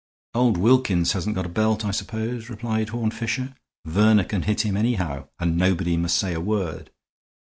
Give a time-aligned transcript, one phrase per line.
[0.33, 3.53] "Old Wilkins hasn't got a belt, I suppose," replied Horne Fisher.
[3.85, 6.89] "Verner can hit him anyhow, and nobody must say a word.